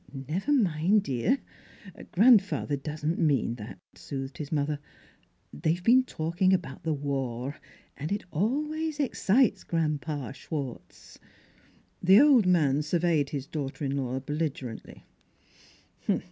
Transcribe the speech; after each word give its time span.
"Never 0.31 0.51
mind, 0.51 1.03
dear: 1.03 1.37
grandfather 2.11 2.75
doesn't 2.75 3.19
mean 3.19 3.53
that," 3.57 3.77
soothed 3.93 4.39
his 4.39 4.51
mother." 4.51 4.79
They've 5.61 5.83
been 5.83 6.05
talk 6.05 6.41
ing 6.41 6.53
about 6.53 6.81
the 6.81 6.91
war, 6.91 7.57
and 7.95 8.11
it 8.11 8.25
always 8.31 8.99
excites 8.99 9.63
Gran'pa 9.63 10.33
Schwartz." 10.33 11.19
The 12.01 12.19
old 12.19 12.47
man 12.47 12.81
surveyed 12.81 13.29
his 13.29 13.45
daughter 13.45 13.85
in 13.85 13.95
law 13.95 14.19
belligerently. 14.19 15.03